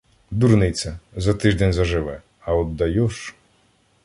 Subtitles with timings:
[0.31, 3.35] Дурниця, за тиждень заживе, а от Дайош.